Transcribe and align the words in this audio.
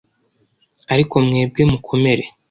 Ariko 0.93 1.15
mwebwe 1.25 1.61
mukomere 1.71 2.23